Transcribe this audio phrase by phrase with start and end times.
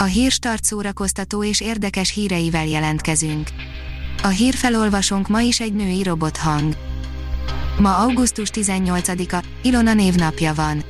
[0.00, 3.48] A hírstart szórakoztató és érdekes híreivel jelentkezünk.
[4.22, 6.76] A hírfelolvasónk ma is egy női robothang.
[7.78, 10.84] Ma augusztus 18-a, Ilona névnapja van.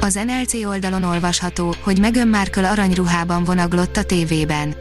[0.00, 4.74] Az NLC oldalon olvasható, hogy Meghan Markle aranyruhában vonaglott a tévében.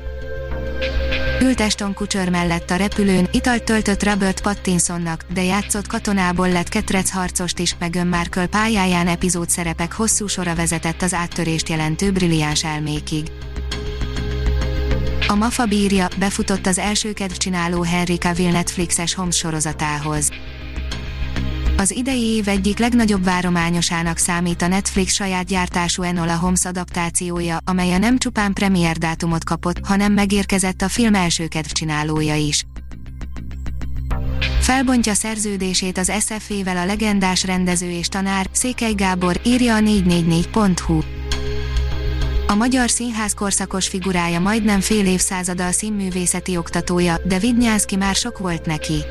[1.42, 7.10] Ült Eston Kutcher mellett a repülőn, italt töltött Robert Pattinsonnak, de játszott katonából lett ketrec
[7.10, 13.32] harcost is, Meghan Markle pályáján epizód szerepek hosszú sora vezetett az áttörést jelentő brilliáns elmékig.
[15.28, 20.30] A Mafa bírja, befutott az első kedvcsináló Henry Cavill Netflixes Holmes sorozatához.
[21.82, 27.94] Az idei év egyik legnagyobb várományosának számít a Netflix saját gyártású Enola Holmes adaptációja, amely
[27.94, 32.66] a nem csupán premier dátumot kapott, hanem megérkezett a film első kedvcsinálója is.
[34.60, 41.00] Felbontja szerződését az SF-vel a legendás rendező és tanár, Székely Gábor, írja a 444.hu.
[42.48, 48.38] A magyar színház korszakos figurája majdnem fél évszázada a színművészeti oktatója, de Vidnyánszki már sok
[48.38, 49.04] volt neki.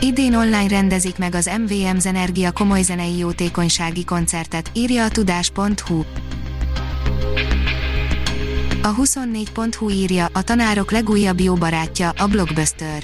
[0.00, 6.04] Idén online rendezik meg az MVM Zenergia komoly zenei jótékonysági koncertet, írja a tudás.hu.
[8.82, 13.02] A 24.hu írja, a tanárok legújabb jó barátja, a Blockbuster.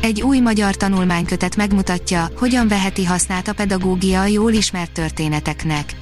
[0.00, 5.94] Egy új magyar tanulmánykötet megmutatja, hogyan veheti hasznát a pedagógia a jól ismert történeteknek.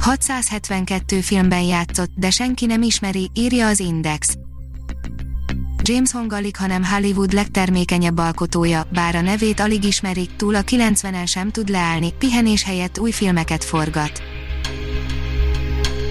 [0.00, 4.36] 672 filmben játszott, de senki nem ismeri, írja az Index.
[5.86, 11.26] James Hong alig, hanem Hollywood legtermékenyebb alkotója, bár a nevét alig ismerik, túl a 90-en
[11.26, 14.22] sem tud leállni, pihenés helyett új filmeket forgat.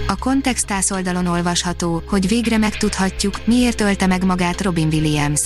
[0.08, 5.42] A Contextász oldalon olvasható, hogy végre megtudhatjuk, miért ölte meg magát Robin Williams.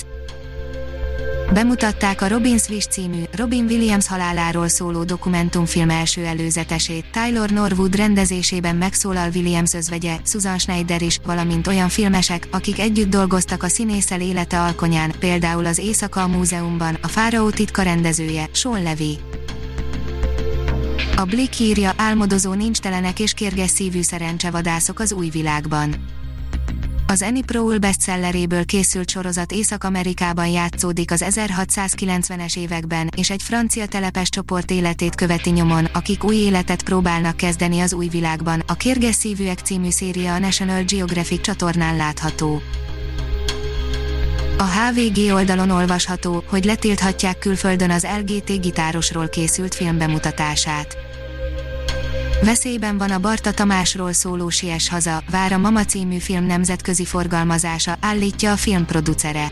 [1.52, 7.04] Bemutatták a Robin Swish című, Robin Williams haláláról szóló dokumentumfilm első előzetesét.
[7.12, 13.62] Tyler Norwood rendezésében megszólal Williams özvegye, Susan Schneider is, valamint olyan filmesek, akik együtt dolgoztak
[13.62, 19.18] a színészel élete alkonyán, például az Éjszaka a Múzeumban, a Fáraó titka rendezője, Sean Levy.
[21.16, 25.94] A Blick írja, álmodozó nincs telenek és kérges szívű szerencsevadászok az új világban
[27.10, 34.28] az Annie Proul bestselleréből készült sorozat Észak-Amerikában játszódik az 1690-es években, és egy francia telepes
[34.28, 38.62] csoport életét követi nyomon, akik új életet próbálnak kezdeni az új világban.
[38.66, 42.62] A Kérges szívűek című széria a National Geographic csatornán látható.
[44.58, 51.07] A HVG oldalon olvasható, hogy letilthatják külföldön az LGT gitárosról készült film bemutatását.
[52.44, 57.96] Veszélyben van a Barta Tamásról szóló Sies haza, vár a Mama című film nemzetközi forgalmazása,
[58.00, 59.50] állítja a filmproducere.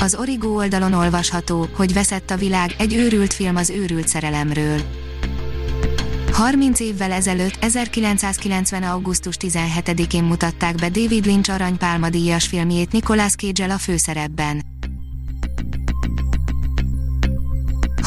[0.00, 4.80] Az Origo oldalon olvasható, hogy veszett a világ, egy őrült film az őrült szerelemről.
[6.32, 8.82] 30 évvel ezelőtt, 1990.
[8.82, 14.67] augusztus 17-én mutatták be David Lynch aranypálma díjas filmjét Nicolas cage a főszerepben.